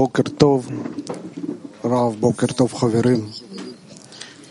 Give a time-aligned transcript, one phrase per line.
[0.00, 0.70] בוקר טוב,
[1.84, 3.30] רב, בוקר טוב חברים.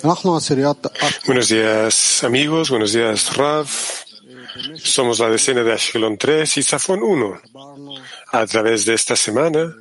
[0.06, 0.88] אנחנו עשיריית
[1.26, 3.68] Buenos días amigos, buenos días Rav.
[4.76, 7.42] Somos la decena de Ashkelon 3 y Safón 1.
[8.32, 9.74] A través de esta semana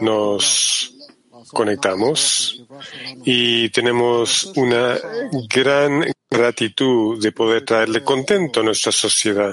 [0.00, 0.94] nos
[1.48, 2.62] conectamos
[3.24, 4.98] y tenemos una
[5.48, 9.52] gran gratitud de poder traerle contento a nuestra sociedad.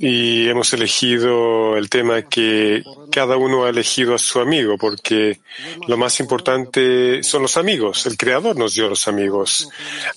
[0.00, 5.40] y hemos elegido el tema que cada uno ha elegido a su amigo, porque
[5.86, 8.06] lo más importante son los amigos.
[8.06, 9.68] El Creador nos dio los amigos.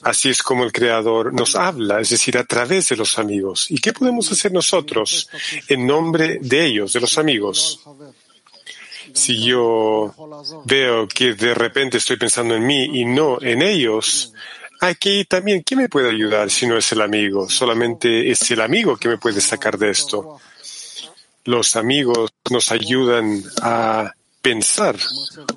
[0.01, 3.69] Así es como el Creador nos habla, es decir, a través de los amigos.
[3.69, 5.29] ¿Y qué podemos hacer nosotros
[5.67, 7.81] en nombre de ellos, de los amigos?
[9.13, 10.13] Si yo
[10.65, 14.33] veo que de repente estoy pensando en mí y no en ellos,
[14.83, 17.47] Aquí también, ¿quién me puede ayudar si no es el amigo?
[17.47, 20.39] Solamente es el amigo que me puede sacar de esto.
[21.45, 24.11] Los amigos nos ayudan a
[24.41, 24.95] pensar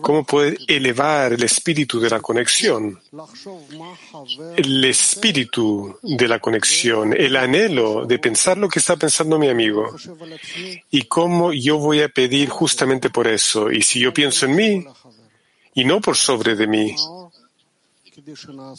[0.02, 3.00] cómo poder elevar el espíritu de la conexión,
[4.58, 9.96] el espíritu de la conexión, el anhelo de pensar lo que está pensando mi amigo
[10.90, 13.72] y cómo yo voy a pedir justamente por eso.
[13.72, 14.84] Y si yo pienso en mí
[15.72, 16.94] y no por sobre de mí,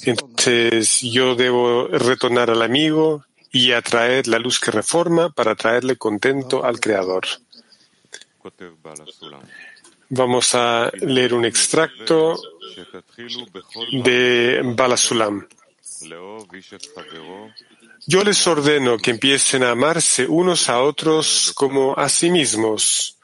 [0.06, 6.64] entonces yo debo retornar al amigo y atraer la luz que reforma para traerle contento
[6.64, 7.26] al Creador.
[10.10, 12.40] Vamos a leer un extracto
[13.92, 15.48] de Balasulam.
[18.08, 23.15] Yo les ordeno que empiecen a amarse unos a otros como a sí mismos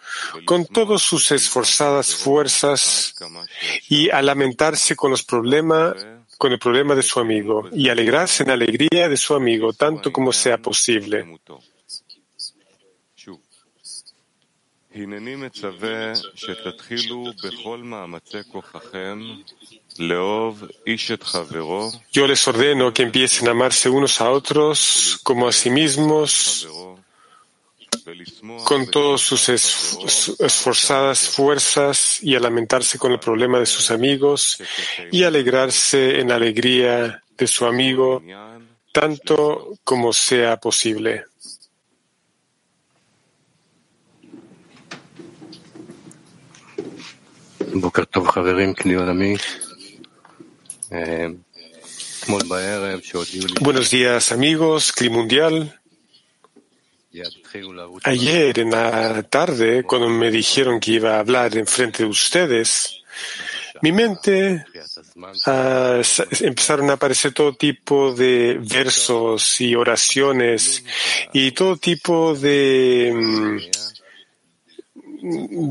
[0.46, 3.16] con todas sus esforzadas fuerzas
[3.90, 5.96] y a lamentarse con los problemas
[6.42, 10.12] con el problema de su amigo y alegrarse en la alegría de su amigo tanto
[10.12, 11.24] como sea posible.
[22.12, 26.68] Yo les ordeno que empiecen a amarse unos a otros como a sí mismos
[28.64, 34.62] con todas sus esforzadas fuerzas y a lamentarse con el problema de sus amigos
[35.12, 38.22] y alegrarse en la alegría de su amigo
[38.92, 41.26] tanto como sea posible.
[53.62, 55.81] Buenos días amigos, Cli Mundial.
[58.04, 63.02] Ayer en la tarde, cuando me dijeron que iba a hablar en frente de ustedes,
[63.82, 64.64] mi mente
[65.48, 66.02] ah,
[66.40, 70.84] empezaron a aparecer todo tipo de versos y oraciones
[71.34, 73.60] y todo tipo de, mm,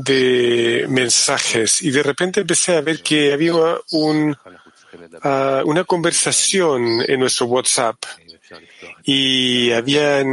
[0.03, 1.81] de mensajes.
[1.81, 3.53] Y de repente empecé a ver que había
[3.91, 4.35] un,
[5.23, 7.95] ah, una conversación en nuestro WhatsApp
[9.03, 10.23] y había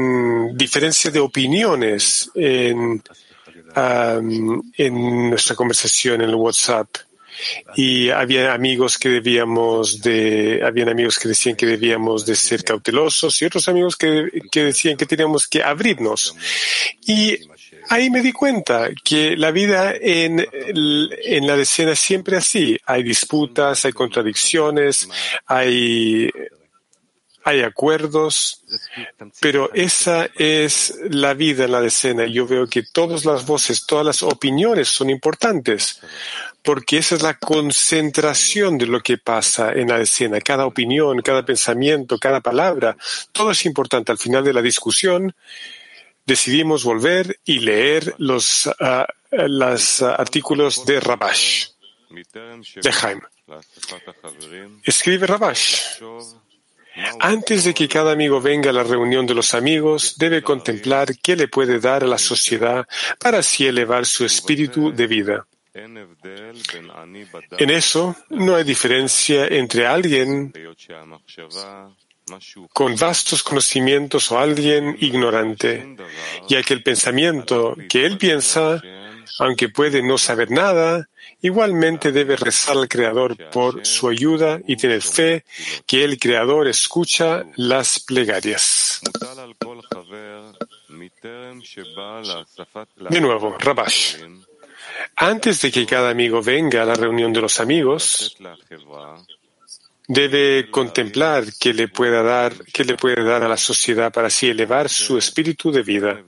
[0.53, 3.03] diferencias de opiniones en,
[3.75, 6.89] en nuestra conversación en el WhatsApp.
[7.77, 13.41] Y había amigos que debíamos de, habían amigos que decían que debíamos de ser cautelosos
[13.41, 16.35] y otros amigos que, que decían que teníamos que abrirnos.
[17.07, 17.39] Y
[17.89, 22.77] ahí me di cuenta que la vida en, en la decena es siempre así.
[22.85, 25.09] Hay disputas, hay contradicciones,
[25.47, 26.31] hay
[27.49, 28.63] hay acuerdos,
[29.41, 32.27] pero esa es la vida en la decena.
[32.27, 36.01] Yo veo que todas las voces, todas las opiniones son importantes,
[36.63, 40.41] porque esa es la concentración de lo que pasa en la decena.
[40.43, 42.99] Cada opinión, cada pensamiento, cada palabra,
[43.33, 44.13] todo es importante.
[44.13, 45.35] Al final de la discusión,
[46.27, 51.69] decidimos volver y leer los, uh, los artículos de Rabash,
[52.11, 53.23] de Jaime.
[54.85, 56.03] Escribe Rabash.
[57.21, 61.37] Antes de que cada amigo venga a la reunión de los amigos, debe contemplar qué
[61.37, 62.87] le puede dar a la sociedad
[63.19, 65.47] para así elevar su espíritu de vida.
[67.59, 70.53] En eso no hay diferencia entre alguien
[72.73, 75.97] con vastos conocimientos o alguien ignorante,
[76.49, 78.83] ya que el pensamiento que él piensa,
[79.39, 81.09] aunque puede no saber nada,
[81.41, 85.45] igualmente debe rezar al Creador por su ayuda y tener fe
[85.87, 89.01] que el Creador escucha las plegarias.
[93.11, 94.17] De nuevo, Rabash.
[95.17, 98.37] Antes de que cada amigo venga a la reunión de los amigos,
[100.09, 104.49] debe contemplar qué le pueda dar, qué le puede dar a la sociedad para así
[104.49, 106.25] elevar su espíritu de vida.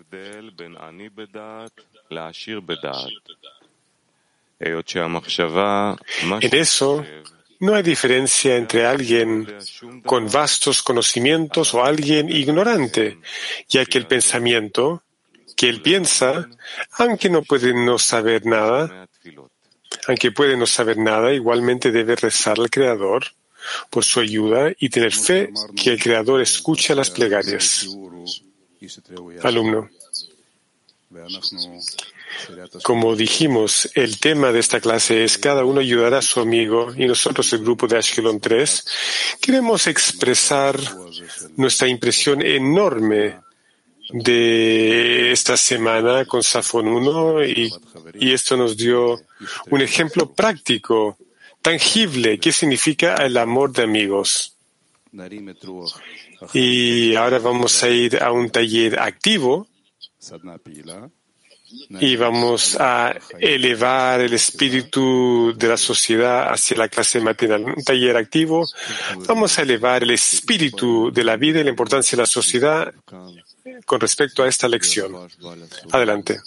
[6.41, 7.07] En eso
[7.61, 9.49] no hay diferencia entre alguien
[10.05, 13.19] con vastos conocimientos o alguien ignorante,
[13.67, 15.03] ya que el pensamiento
[15.57, 16.49] que él piensa,
[16.99, 19.09] aunque no puede no saber nada,
[20.07, 23.25] aunque puede no saber nada, igualmente debe rezar al Creador
[23.91, 27.87] por su ayuda y tener fe que el Creador escucha las plegarias.
[29.43, 29.89] Alumno.
[32.83, 37.07] Como dijimos, el tema de esta clase es cada uno ayudará a su amigo y
[37.07, 38.85] nosotros, el grupo de Ashkelon 3,
[39.41, 40.79] queremos expresar
[41.57, 43.41] nuestra impresión enorme
[44.13, 47.73] de esta semana con Safon 1 y,
[48.15, 49.21] y esto nos dio
[49.71, 51.17] un ejemplo práctico,
[51.63, 54.57] tangible, que significa el amor de amigos.
[56.55, 59.67] Y ahora vamos a ir a un taller activo
[62.01, 67.65] y vamos a elevar el espíritu de la sociedad hacia la clase matinal.
[67.65, 68.67] Un taller activo,
[69.27, 72.93] vamos a elevar el espíritu de la vida y la importancia de la sociedad
[73.85, 75.15] con respecto a esta lección.
[75.93, 76.41] Adelante.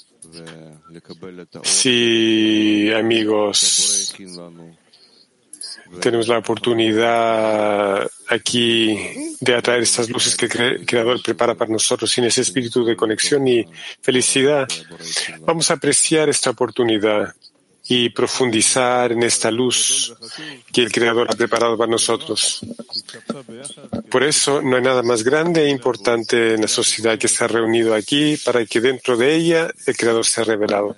[1.64, 4.16] Sí, amigos,
[6.02, 8.98] tenemos la oportunidad aquí
[9.40, 13.48] de atraer estas luces que el Creador prepara para nosotros sin ese espíritu de conexión
[13.48, 13.66] y
[14.02, 14.68] felicidad.
[15.42, 17.34] Vamos a apreciar esta oportunidad
[17.88, 20.14] y profundizar en esta luz
[20.72, 22.62] que el Creador ha preparado para nosotros.
[24.10, 27.94] Por eso no hay nada más grande e importante en la sociedad que ha reunido
[27.94, 30.96] aquí para que dentro de ella el Creador sea revelado.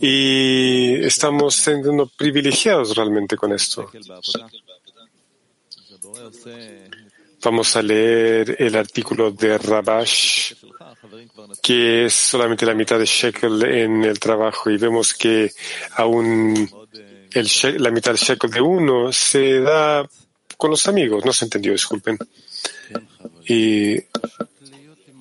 [0.00, 3.90] Y estamos siendo privilegiados realmente con esto.
[7.42, 10.54] Vamos a leer el artículo de Rabash,
[11.62, 15.52] que es solamente la mitad de shekel en el trabajo, y vemos que
[15.92, 16.68] aún
[17.78, 20.08] la mitad del shekel de uno se da
[20.56, 21.24] con los amigos.
[21.24, 22.18] No se entendió, disculpen.
[23.46, 23.96] Y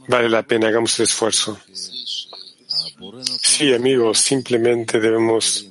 [0.07, 1.59] vale la pena, hagamos el esfuerzo.
[3.41, 5.69] Sí, amigos, simplemente debemos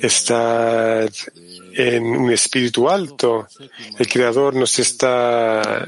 [0.00, 1.10] estar
[1.80, 3.48] en un espíritu alto.
[3.98, 5.86] El Creador nos está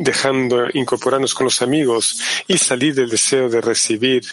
[0.00, 4.24] dejando incorporarnos con los amigos y salir del deseo de recibir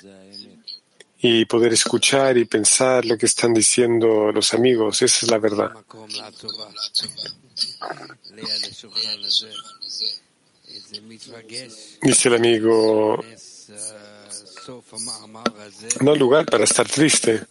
[1.20, 5.02] y poder escuchar y pensar lo que están diciendo los amigos.
[5.04, 5.72] Esa es la verdad.
[12.02, 13.24] Dice el amigo,
[16.02, 17.46] no hay lugar para estar triste.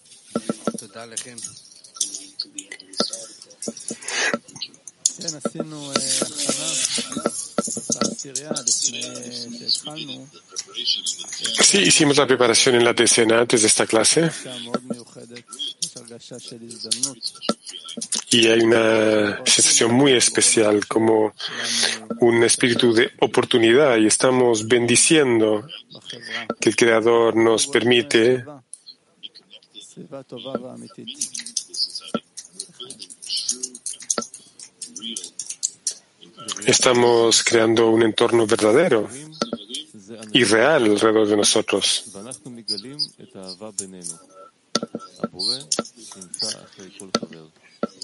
[11.63, 14.31] Sí, hicimos la preparación en la decena antes de esta clase.
[18.31, 21.35] Y hay una sensación muy especial, como
[22.21, 25.67] un espíritu de oportunidad, y estamos bendiciendo
[26.61, 28.45] que el Creador nos permite
[36.67, 39.09] Estamos creando un entorno verdadero
[40.33, 42.05] y real alrededor de nosotros.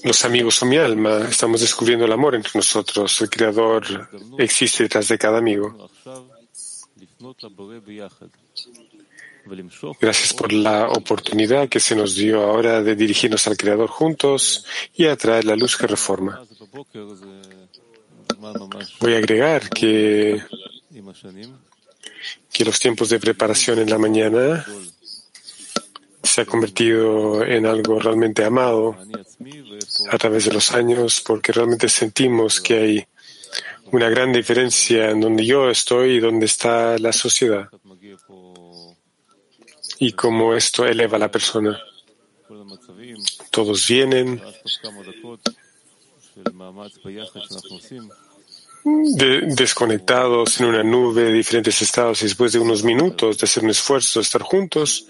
[0.04, 1.26] Los amigos son mi alma.
[1.28, 3.20] Estamos descubriendo el amor entre nosotros.
[3.20, 5.90] El Creador existe detrás de cada amigo.
[10.00, 15.06] Gracias por la oportunidad que se nos dio ahora de dirigirnos al Creador juntos y
[15.06, 16.42] atraer la luz que reforma.
[19.00, 20.42] Voy a agregar que,
[22.52, 24.66] que los tiempos de preparación en la mañana
[26.22, 28.96] se ha convertido en algo realmente amado
[30.10, 33.06] a través de los años porque realmente sentimos que hay
[33.92, 37.70] una gran diferencia en donde yo estoy y donde está la sociedad
[39.98, 41.78] y cómo esto eleva a la persona.
[43.50, 44.42] Todos vienen
[49.56, 53.70] desconectados en una nube de diferentes estados y después de unos minutos de hacer un
[53.70, 55.06] esfuerzo, de estar juntos,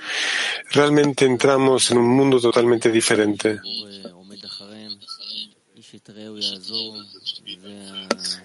[0.71, 3.61] realmente entramos en un mundo totalmente diferente.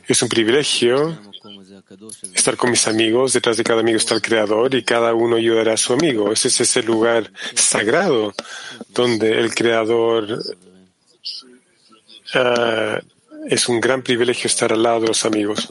[0.07, 1.30] Es un privilegio
[2.33, 3.33] estar con mis amigos.
[3.33, 6.31] Detrás de cada amigo está el Creador y cada uno ayudará a su amigo.
[6.31, 8.33] Ese es ese lugar sagrado
[8.89, 10.39] donde el Creador
[12.35, 12.99] uh,
[13.47, 15.67] es un gran privilegio estar al lado de los amigos.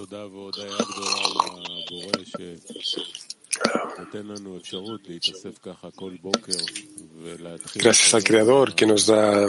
[7.74, 9.46] Gracias al Creador que nos da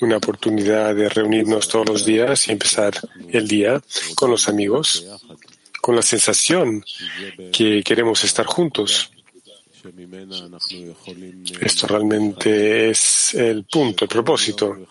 [0.00, 2.94] una oportunidad de reunirnos todos los días y empezar
[3.28, 3.82] el día
[4.14, 5.06] con los amigos,
[5.80, 6.84] con la sensación
[7.52, 9.10] que queremos estar juntos.
[11.60, 14.86] Esto realmente es el punto, el propósito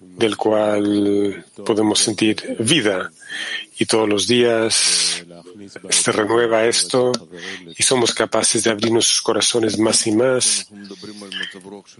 [0.00, 3.10] del cual podemos sentir vida
[3.78, 5.24] y todos los días
[5.90, 7.10] se renueva esto
[7.76, 10.68] y somos capaces de abrir nuestros corazones más y más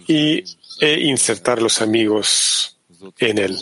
[0.06, 0.44] y,
[0.80, 2.77] e insertar los amigos
[3.18, 3.56] en él.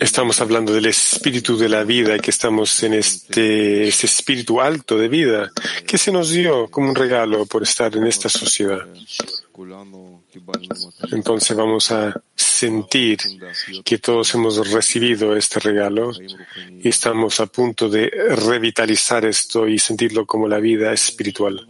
[0.00, 5.50] Estamos hablando del espíritu de la vida, que estamos en este espíritu alto de vida
[5.86, 8.80] que se nos dio como un regalo por estar en esta sociedad.
[11.12, 13.18] Entonces vamos a sentir
[13.84, 16.12] que todos hemos recibido este regalo
[16.82, 18.10] y estamos a punto de
[18.46, 21.66] revitalizar esto y sentirlo como la vida espiritual.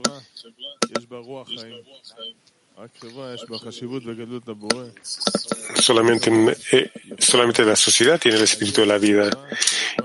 [5.80, 6.30] Solamente,
[6.72, 9.30] eh, solamente la sociedad tiene el espíritu de la vida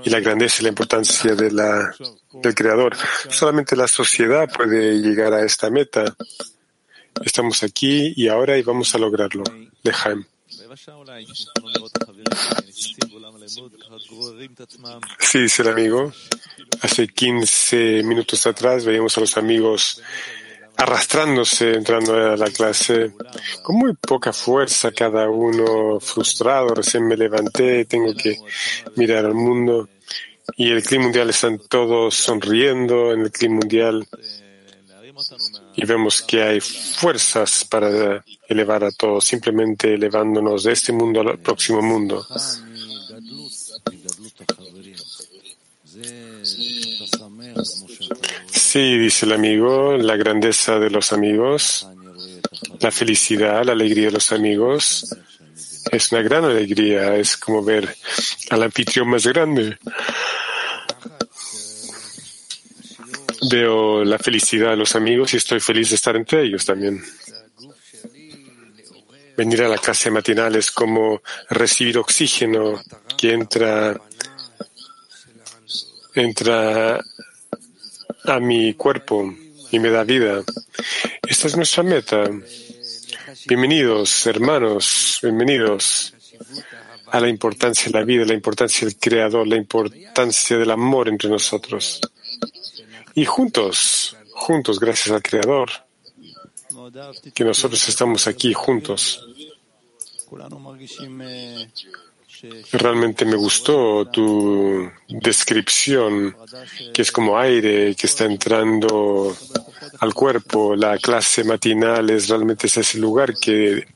[0.02, 1.94] y la grandeza y la importancia de la,
[2.32, 2.96] del Creador.
[3.28, 6.16] Solamente la sociedad puede llegar a esta meta.
[7.22, 9.44] Estamos aquí y ahora y vamos a lograrlo.
[9.82, 10.24] Lejaim.
[15.18, 16.12] Sí, dice el amigo.
[16.80, 20.02] Hace 15 minutos atrás veíamos a los amigos
[20.82, 23.12] arrastrándose entrando a la clase
[23.62, 26.74] con muy poca fuerza, cada uno frustrado.
[26.74, 28.36] Recién me levanté, tengo que
[28.96, 29.88] mirar al mundo
[30.56, 34.06] y el clima mundial están todos sonriendo en el clima mundial
[35.74, 41.38] y vemos que hay fuerzas para elevar a todos, simplemente elevándonos de este mundo al
[41.38, 42.26] próximo mundo.
[48.72, 51.86] Sí, dice el amigo, la grandeza de los amigos,
[52.80, 55.14] la felicidad, la alegría de los amigos
[55.90, 57.94] es una gran alegría, es como ver
[58.48, 59.76] al anfitrión más grande.
[63.50, 67.04] Veo la felicidad de los amigos y estoy feliz de estar entre ellos también.
[69.36, 72.82] Venir a la clase matinal es como recibir oxígeno
[73.18, 74.00] que entra,
[76.14, 76.98] entra
[78.24, 79.34] a mi cuerpo
[79.70, 80.42] y me da vida.
[81.26, 82.30] Esta es nuestra meta.
[83.46, 86.14] Bienvenidos, hermanos, bienvenidos
[87.06, 91.28] a la importancia de la vida, la importancia del Creador, la importancia del amor entre
[91.28, 92.00] nosotros.
[93.14, 95.70] Y juntos, juntos, gracias al Creador,
[97.34, 99.26] que nosotros estamos aquí juntos.
[102.72, 106.36] Realmente me gustó tu descripción,
[106.92, 109.36] que es como aire que está entrando
[110.00, 110.74] al cuerpo.
[110.74, 113.86] La clase matinal es realmente ese lugar que,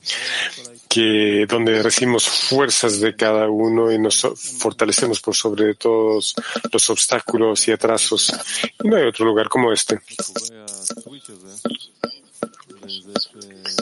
[0.87, 4.21] que donde recibimos fuerzas de cada uno y nos
[4.59, 6.33] fortalecemos por sobre todos
[6.71, 8.33] los obstáculos y atrasos.
[8.81, 9.99] No hay otro lugar como este.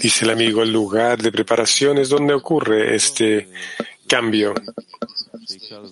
[0.01, 3.48] Dice el amigo, el lugar de preparación es donde ocurre este
[4.07, 4.53] cambio.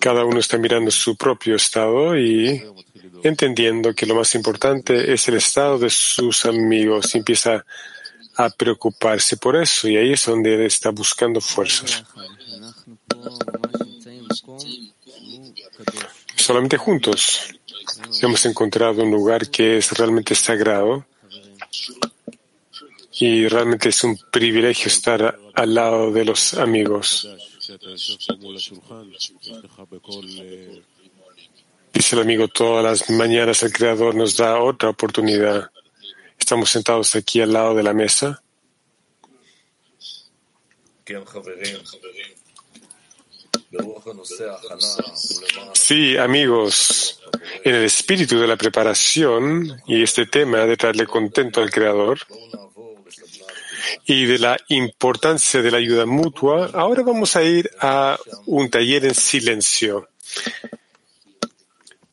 [0.00, 2.62] Cada uno está mirando su propio estado y
[3.22, 7.64] entendiendo que lo más importante es el estado de sus amigos empieza
[8.36, 12.04] a preocuparse por eso y ahí es donde él está buscando fuerzas.
[16.36, 17.40] Solamente juntos
[18.20, 21.06] hemos encontrado un lugar que es realmente sagrado
[23.18, 27.28] y realmente es un privilegio estar al lado de los amigos.
[31.92, 35.70] Dice el amigo, todas las mañanas el Creador nos da otra oportunidad.
[36.38, 38.42] Estamos sentados aquí al lado de la mesa.
[45.72, 47.20] Sí, amigos,
[47.64, 52.18] en el espíritu de la preparación y este tema de traerle contento al Creador
[54.06, 59.04] y de la importancia de la ayuda mutua, ahora vamos a ir a un taller
[59.04, 60.08] en silencio.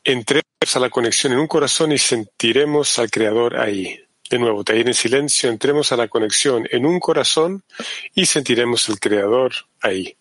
[0.04, 4.00] Entremos a la conexión en un corazón y sentiremos al Creador ahí.
[4.30, 7.64] De nuevo, taller en silencio, entremos a la conexión en un corazón
[8.16, 10.16] y sentiremos al Creador ahí.